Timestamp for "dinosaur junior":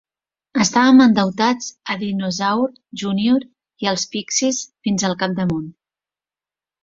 2.03-3.45